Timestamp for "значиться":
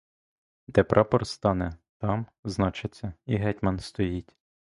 2.43-3.13